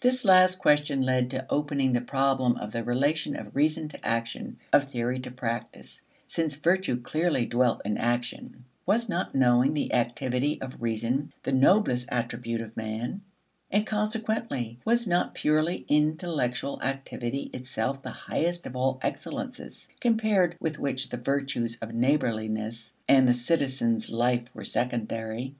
[0.00, 4.56] This last question led to opening the problem of the relation of reason to action,
[4.72, 8.64] of theory to practice, since virtue clearly dwelt in action.
[8.86, 13.20] Was not knowing, the activity of reason, the noblest attribute of man?
[13.70, 20.78] And consequently was not purely intellectual activity itself the highest of all excellences, compared with
[20.78, 25.54] which the virtues of neighborliness and the citizen's life were secondary?